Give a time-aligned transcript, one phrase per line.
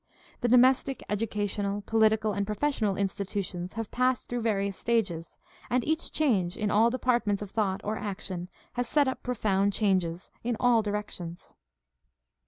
[0.39, 5.37] The domestic, educational, political, and professional institutions have passed through various stages,
[5.69, 9.73] and each change in all de partments of thought or action has set up profound
[9.73, 11.53] changes in all directions.